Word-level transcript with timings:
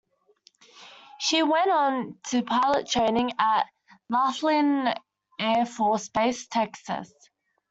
She 1.19 1.43
went 1.43 1.69
on 1.69 2.17
to 2.29 2.41
pilot 2.41 2.87
training 2.87 3.33
at 3.37 3.67
Laughlin 4.09 4.95
Air 5.39 5.67
Force 5.67 6.09
Base, 6.09 6.47
Texas. 6.47 7.13